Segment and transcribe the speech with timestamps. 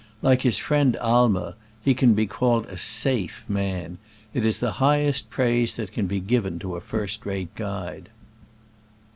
[0.23, 1.53] Like his friend Aimer,
[1.85, 3.99] he can be called a safe man.
[4.33, 8.09] It is the highest praise that can be given to a first rate guide.